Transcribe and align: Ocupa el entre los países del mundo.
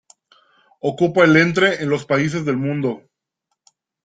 Ocupa 0.79 1.25
el 1.25 1.37
entre 1.37 1.85
los 1.85 2.07
países 2.07 2.43
del 2.43 2.57
mundo. 2.57 3.03